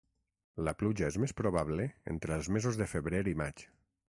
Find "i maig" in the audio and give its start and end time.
3.35-3.67